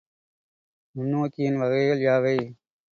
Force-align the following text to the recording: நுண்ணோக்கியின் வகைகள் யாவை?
நுண்ணோக்கியின் 0.95 1.61
வகைகள் 1.61 2.01
யாவை? 2.01 2.35